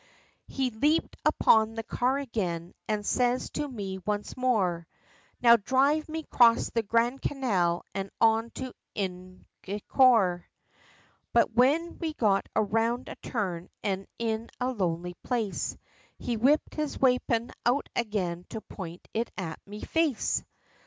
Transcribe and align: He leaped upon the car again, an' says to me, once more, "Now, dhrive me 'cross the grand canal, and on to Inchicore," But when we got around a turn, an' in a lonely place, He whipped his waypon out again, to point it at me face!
He 0.47 0.71
leaped 0.71 1.15
upon 1.23 1.75
the 1.75 1.83
car 1.83 2.17
again, 2.17 2.73
an' 2.87 3.03
says 3.03 3.51
to 3.51 3.67
me, 3.67 3.99
once 3.99 4.35
more, 4.35 4.87
"Now, 5.43 5.57
dhrive 5.57 6.09
me 6.09 6.23
'cross 6.23 6.71
the 6.71 6.81
grand 6.81 7.21
canal, 7.21 7.85
and 7.93 8.09
on 8.19 8.49
to 8.55 8.73
Inchicore," 8.95 10.45
But 11.33 11.53
when 11.53 11.99
we 11.99 12.13
got 12.15 12.47
around 12.55 13.09
a 13.09 13.15
turn, 13.17 13.69
an' 13.83 14.07
in 14.17 14.49
a 14.59 14.71
lonely 14.71 15.13
place, 15.21 15.77
He 16.17 16.35
whipped 16.35 16.73
his 16.73 16.97
waypon 16.97 17.51
out 17.63 17.87
again, 17.95 18.47
to 18.49 18.59
point 18.61 19.07
it 19.13 19.29
at 19.37 19.59
me 19.67 19.81
face! 19.83 20.43